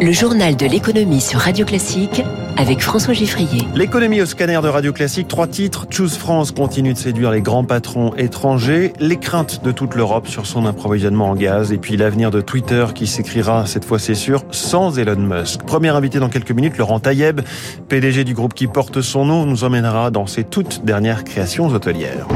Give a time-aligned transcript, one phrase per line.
[0.00, 2.22] Le journal de l'économie sur Radio Classique
[2.56, 3.62] avec François Giffrier.
[3.74, 5.86] L'économie au scanner de Radio Classique, trois titres.
[5.90, 10.46] Choose France continue de séduire les grands patrons étrangers, les craintes de toute l'Europe sur
[10.46, 14.44] son approvisionnement en gaz et puis l'avenir de Twitter qui s'écrira, cette fois c'est sûr,
[14.52, 15.64] sans Elon Musk.
[15.64, 17.40] Premier invité dans quelques minutes, Laurent Taïeb,
[17.88, 22.28] PDG du groupe qui porte son nom, nous emmènera dans ses toutes dernières créations hôtelières.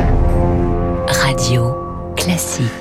[1.07, 1.82] Radio.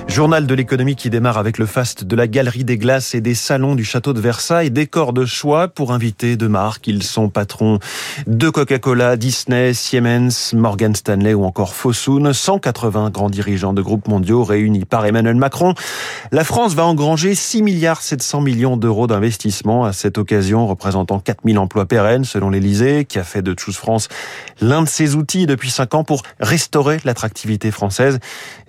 [0.08, 3.34] Journal de l'économie qui démarre avec le faste de la Galerie des Glaces et des
[3.34, 4.70] salons du château de Versailles.
[4.70, 6.88] Décor de choix pour inviter de marques.
[6.88, 7.80] Ils sont patrons
[8.28, 12.34] de Coca-Cola, Disney, Siemens, Morgan Stanley ou encore Fosun.
[12.34, 15.74] 180 grands dirigeants de groupes mondiaux réunis par Emmanuel Macron.
[16.32, 21.58] La France va engranger 6 milliards 700 millions d'euros d'investissement à cette occasion, représentant 4000
[21.58, 24.08] emplois pérennes selon l'Elysée, qui a fait de Choose France
[24.60, 28.20] l'un de ses outils depuis 5 ans pour restaurer l'attractivité française.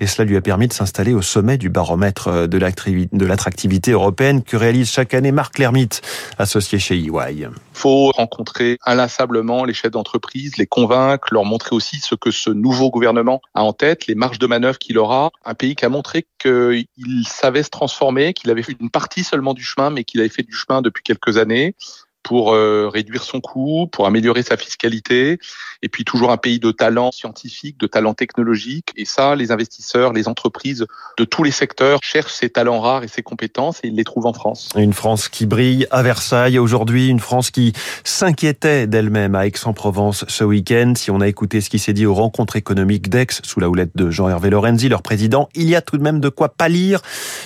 [0.01, 4.43] Et cela lui a permis de s'installer au sommet du baromètre euh, de l'attractivité européenne
[4.43, 6.03] que réalise chaque année Marc Lermite,
[6.39, 7.09] associé chez EY.
[7.41, 12.51] Il faut rencontrer inlassablement les chefs d'entreprise, les convaincre, leur montrer aussi ce que ce
[12.51, 15.31] nouveau gouvernement a en tête, les marges de manœuvre qu'il aura.
[15.45, 19.55] Un pays qui a montré qu'il savait se transformer, qu'il avait fait une partie seulement
[19.55, 21.75] du chemin, mais qu'il avait fait du chemin depuis quelques années
[22.23, 25.39] pour euh, réduire son coût, pour améliorer sa fiscalité,
[25.83, 28.93] et puis toujours un pays de talent scientifique, de talent technologique.
[28.97, 30.87] Et ça, les investisseurs, les entreprises
[31.19, 34.27] de tous les secteurs cherchent ces talents rares et ces compétences, et ils les trouvent
[34.27, 34.69] en France.
[34.77, 37.73] Une France qui brille à Versailles aujourd'hui, une France qui
[38.05, 40.95] s'inquiétait d'elle-même à Aix-en-Provence ce week-end.
[40.97, 43.97] Si on a écouté ce qui s'est dit aux rencontres économiques d'Aix sous la houlette
[43.97, 47.01] de Jean-Hervé Lorenzi, leur président, il y a tout de même de quoi pâlir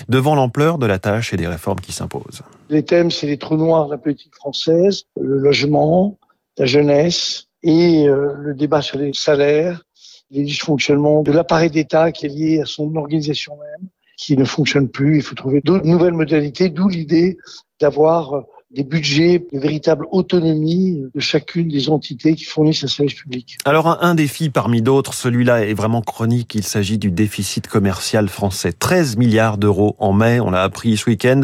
[0.09, 2.43] devant l'ampleur de la tâche et des réformes qui s'imposent.
[2.69, 6.19] Les thèmes, c'est les trous noirs de la politique française, le logement,
[6.59, 9.83] la jeunesse et euh, le débat sur les salaires,
[10.31, 14.89] les dysfonctionnements de l'appareil d'État qui est lié à son organisation même, qui ne fonctionne
[14.89, 15.17] plus.
[15.17, 17.39] Il faut trouver d'autres nouvelles modalités, d'où l'idée
[17.81, 23.59] d'avoir des budgets, de véritable autonomie de chacune des entités qui fournissent un service public.
[23.65, 28.73] Alors un, défi parmi d'autres, celui-là est vraiment chronique, il s'agit du déficit commercial français.
[28.73, 31.43] 13 milliards d'euros en mai, on l'a appris ce week-end.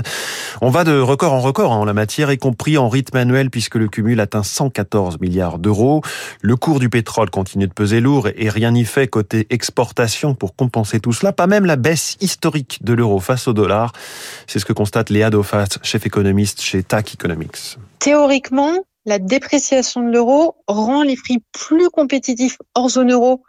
[0.60, 3.50] On va de record en record hein, en la matière, y compris en rythme annuel,
[3.50, 6.02] puisque le cumul atteint 114 milliards d'euros.
[6.40, 10.56] Le cours du pétrole continue de peser lourd et rien n'y fait côté exportation pour
[10.56, 11.32] compenser tout cela.
[11.32, 13.92] Pas même la baisse historique de l'euro face au dollar.
[14.48, 17.12] C'est ce que constate Léa Dofas, chef économiste chez TAC
[17.98, 23.42] Théoriquement, la dépréciation de l'euro rend les prix plus compétitifs hors zone euro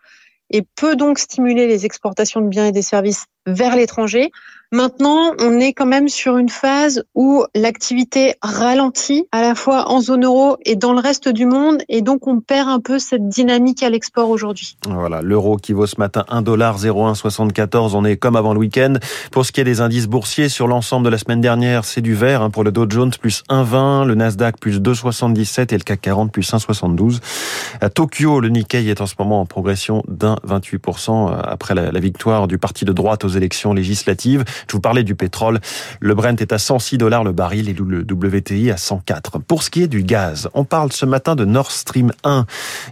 [0.49, 4.31] et peut donc stimuler les exportations de biens et des services vers l'étranger.
[4.73, 10.01] Maintenant, on est quand même sur une phase où l'activité ralentit à la fois en
[10.01, 13.29] zone euro et dans le reste du monde et donc on perd un peu cette
[13.29, 14.75] dynamique à l'export aujourd'hui.
[14.89, 18.95] Voilà, l'euro qui vaut ce matin 1,0174, on est comme avant le week-end.
[19.31, 22.15] Pour ce qui est des indices boursiers sur l'ensemble de la semaine dernière, c'est du
[22.15, 26.01] vert hein, pour le Dow Jones plus 1,20, le Nasdaq plus 2,77 et le CAC
[26.01, 27.19] 40 plus 1,72.
[27.79, 31.99] À Tokyo, le Nikkei est en ce moment en progression d'un 28% euh, après la
[31.99, 34.43] victoire du parti de droite aux élections législatives.
[34.67, 35.59] Je vous parlais du pétrole.
[35.99, 39.39] Le Brent est à 106 dollars le baril et le WTI à 104.
[39.39, 42.45] Pour ce qui est du gaz, on parle ce matin de Nord Stream 1,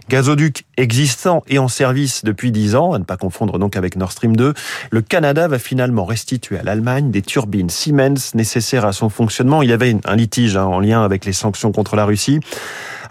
[0.08, 4.12] gazoduc existant et en service depuis 10 ans, à ne pas confondre donc avec Nord
[4.12, 4.54] Stream 2.
[4.90, 9.62] Le Canada va finalement restituer à l'Allemagne des turbines Siemens nécessaires à son fonctionnement.
[9.62, 12.40] Il y avait un litige hein, en lien avec les sanctions contre la Russie.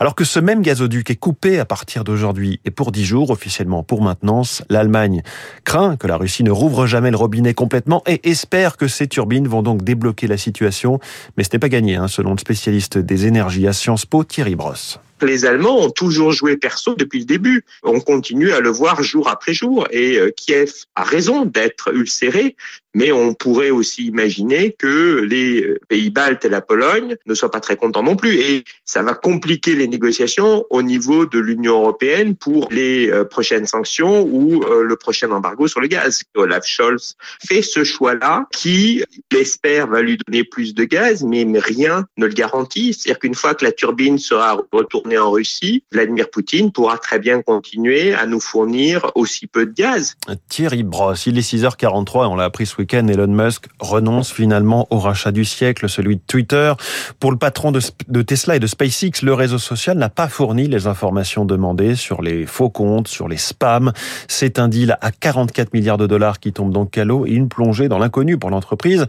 [0.01, 3.83] Alors que ce même gazoduc est coupé à partir d'aujourd'hui et pour 10 jours, officiellement
[3.83, 5.21] pour maintenance, l'Allemagne
[5.63, 9.47] craint que la Russie ne rouvre jamais le robinet complètement et espère que ces turbines
[9.47, 10.99] vont donc débloquer la situation.
[11.37, 14.55] Mais ce n'est pas gagné, hein, selon le spécialiste des énergies à Sciences Po, Thierry
[14.55, 17.63] Brosse les Allemands ont toujours joué perso depuis le début.
[17.83, 19.87] On continue à le voir jour après jour.
[19.91, 22.55] Et euh, Kiev a raison d'être ulcéré,
[22.93, 27.51] mais on pourrait aussi imaginer que les euh, pays baltes et la Pologne ne soient
[27.51, 28.35] pas très contents non plus.
[28.35, 33.65] Et ça va compliquer les négociations au niveau de l'Union européenne pour les euh, prochaines
[33.65, 36.21] sanctions ou le prochain embargo sur le gaz.
[36.35, 37.15] Olaf Scholz
[37.45, 42.25] fait ce choix-là qui, il espère, va lui donner plus de gaz, mais rien ne
[42.25, 42.93] le garantit.
[42.93, 47.41] C'est-à-dire qu'une fois que la turbine sera retournée en Russie, Vladimir Poutine pourra très bien
[47.41, 50.15] continuer à nous fournir aussi peu de gaz.
[50.49, 55.31] Thierry Brosse, il est 6h43 et on l'a appris Elon Musk renonce finalement au rachat
[55.31, 56.73] du siècle, celui de Twitter.
[57.19, 60.87] Pour le patron de, Tesla et de SpaceX, le réseau social n'a pas fourni les
[60.87, 63.91] informations demandées sur les faux comptes, sur les spams.
[64.27, 67.49] C'est un deal à 44 milliards de dollars qui tombe donc à l'eau et une
[67.49, 69.05] plongée dans l'inconnu pour l'entreprise.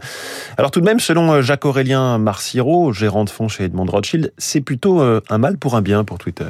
[0.57, 5.01] Alors tout de même, selon Jacques-Aurélien Marciro, gérant de fonds chez Edmond Rothschild, c'est plutôt
[5.01, 6.45] euh, un mal pour un bien pour Twitter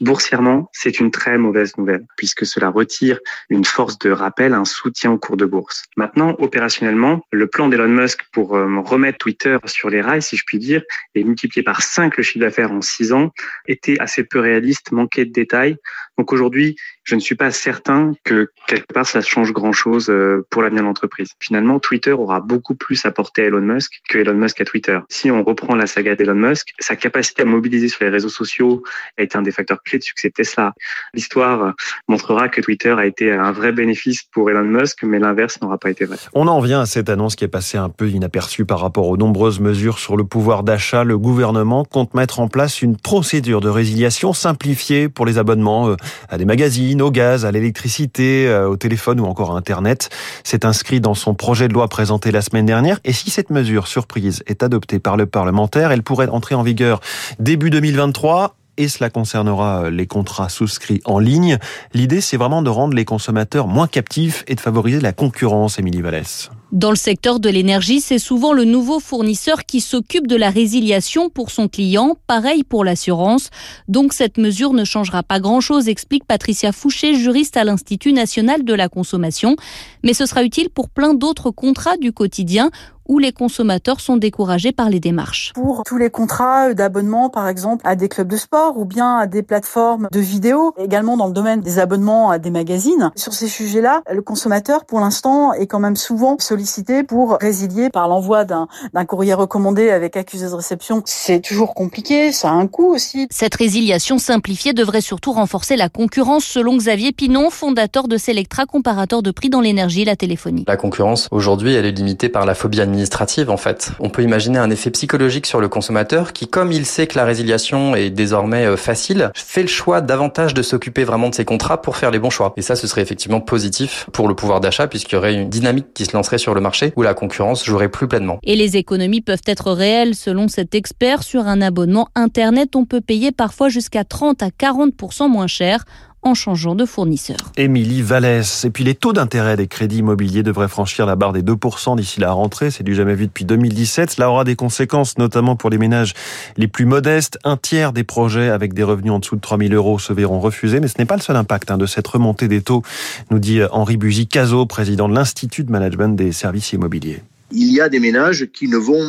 [0.00, 5.10] Boursièrement, c'est une très mauvaise nouvelle, puisque cela retire une force de rappel, un soutien
[5.10, 5.84] au cours de bourse.
[5.96, 10.44] Maintenant, opérationnellement, le plan d'Elon Musk pour euh, remettre Twitter sur les rails, si je
[10.46, 10.82] puis dire,
[11.14, 13.32] et multiplier par 5 le chiffre d'affaires en 6 ans,
[13.68, 15.76] était assez peu réaliste, manquait de détails.
[16.18, 20.62] Donc aujourd'hui, je ne suis pas certain que quelque part ça change grand-chose euh, pour
[20.62, 21.30] l'avenir de l'entreprise.
[21.40, 24.98] Finalement, Twitter aura beaucoup plus apporté à Elon Musk que Elon Musk à Twitter.
[25.08, 28.82] Si on reprend la saga d'Elon Musk, sa capacité à mobiliser sur les réseaux sociaux
[29.18, 30.72] été un des facteurs clés de succès de Tesla.
[31.14, 31.74] L'histoire
[32.08, 35.90] montrera que Twitter a été un vrai bénéfice pour Elon Musk, mais l'inverse n'aura pas
[35.90, 36.16] été vrai.
[36.34, 39.16] On en vient à cette annonce qui est passée un peu inaperçue par rapport aux
[39.16, 41.04] nombreuses mesures sur le pouvoir d'achat.
[41.04, 45.96] Le gouvernement compte mettre en place une procédure de résiliation simplifiée pour les abonnements euh,
[46.28, 50.10] à des magazines, au gaz, à l'électricité, euh, au téléphone ou encore à Internet.
[50.44, 53.00] C'est inscrit dans son projet de loi présenté la semaine dernière.
[53.04, 57.00] Et si cette mesure surprise est adoptée par le parlementaire, elle pourrait entrer en vigueur
[57.38, 61.58] début 2023 et cela concernera euh, les contrats souscrits en ligne.
[61.94, 66.02] L'idée, c'est vraiment de rendre les consommateurs moins captifs et de favoriser la concurrence, Émilie
[66.02, 66.50] Vallès.
[66.76, 71.30] Dans le secteur de l'énergie, c'est souvent le nouveau fournisseur qui s'occupe de la résiliation
[71.30, 73.48] pour son client, pareil pour l'assurance.
[73.88, 78.74] Donc cette mesure ne changera pas grand-chose, explique Patricia Fouché, juriste à l'Institut national de
[78.74, 79.56] la consommation.
[80.04, 82.70] Mais ce sera utile pour plein d'autres contrats du quotidien
[83.08, 85.52] où les consommateurs sont découragés par les démarches.
[85.54, 89.26] Pour tous les contrats d'abonnement, par exemple, à des clubs de sport ou bien à
[89.28, 93.12] des plateformes de vidéo, également dans le domaine des abonnements à des magazines.
[93.14, 96.65] Sur ces sujets-là, le consommateur, pour l'instant, est quand même souvent sollicité
[97.08, 98.66] pour résilier par l'envoi d'un
[99.06, 101.02] courrier recommandé avec accusé de réception.
[101.04, 103.26] C'est toujours compliqué, ça a un coût aussi.
[103.30, 109.22] Cette résiliation simplifiée devrait surtout renforcer la concurrence, selon Xavier Pinon, fondateur de Selectra, comparateur
[109.22, 110.64] de prix dans l'énergie et la téléphonie.
[110.66, 113.92] La concurrence, aujourd'hui, elle est limitée par la phobie administrative en fait.
[114.00, 117.24] On peut imaginer un effet psychologique sur le consommateur qui, comme il sait que la
[117.24, 121.80] résiliation est désormais euh, facile, fait le choix davantage de s'occuper vraiment de ses contrats
[121.80, 122.52] pour faire les bons choix.
[122.56, 125.86] Et ça, ce serait effectivement positif pour le pouvoir d'achat puisqu'il y aurait une dynamique
[125.94, 128.38] qui se lancerait sur le marché où la concurrence jouerait plus pleinement.
[128.42, 131.22] Et les économies peuvent être réelles selon cet expert.
[131.22, 135.84] Sur un abonnement Internet, on peut payer parfois jusqu'à 30 à 40% moins cher
[136.26, 137.36] en changeant de fournisseur.
[137.56, 138.64] Émilie Vallès.
[138.64, 142.18] Et puis les taux d'intérêt des crédits immobiliers devraient franchir la barre des 2% d'ici
[142.18, 142.70] la rentrée.
[142.70, 144.10] C'est du jamais vu depuis 2017.
[144.10, 146.14] Cela aura des conséquences, notamment pour les ménages
[146.56, 147.38] les plus modestes.
[147.44, 150.40] Un tiers des projets avec des revenus en dessous de 3 000 euros se verront
[150.40, 150.80] refusés.
[150.80, 152.82] Mais ce n'est pas le seul impact hein, de cette remontée des taux,
[153.30, 157.22] nous dit Henri Bugy-Cazot, président de l'Institut de management des services immobiliers.
[157.52, 159.06] Il y a des ménages qui ne vont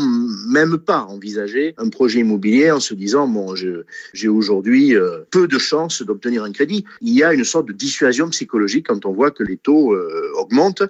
[0.47, 3.55] même pas envisager un projet immobilier en se disant bon,
[4.13, 6.85] j'ai aujourd'hui euh, peu de chances d'obtenir un crédit.
[7.01, 10.31] Il y a une sorte de dissuasion psychologique quand on voit que les taux euh,
[10.35, 10.83] augmentent.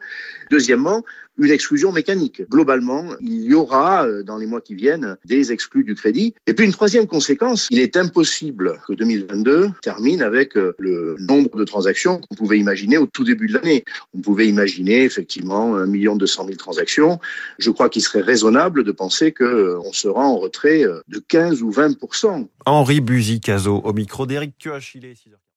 [0.51, 1.05] Deuxièmement,
[1.37, 2.41] une exclusion mécanique.
[2.49, 6.33] Globalement, il y aura euh, dans les mois qui viennent des exclus du crédit.
[6.47, 11.63] Et puis une troisième conséquence, il est impossible que 2022 termine avec le nombre de
[11.63, 13.83] transactions qu'on pouvait imaginer au tout début de l'année.
[14.13, 17.19] On pouvait imaginer effectivement un million deux cent mille transactions
[17.59, 21.61] je crois qu'il serait raisonnable de penser qu'on euh, sera en retrait euh, de 15
[21.61, 24.53] ou 20% Henri Buzy-Cazot au micro d'Éric